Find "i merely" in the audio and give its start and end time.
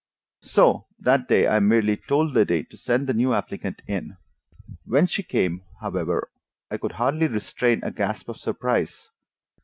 1.47-1.95